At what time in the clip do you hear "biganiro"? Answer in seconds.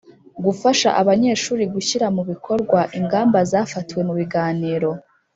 4.19-4.89